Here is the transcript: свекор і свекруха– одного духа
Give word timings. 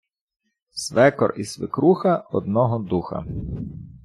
свекор 0.71 1.33
і 1.37 1.45
свекруха– 1.45 2.17
одного 2.31 2.79
духа 2.79 3.25